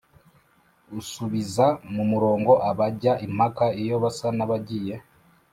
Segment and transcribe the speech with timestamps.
[0.99, 4.95] usubiza mu murongo abajya impaka iyo basa n’abagiye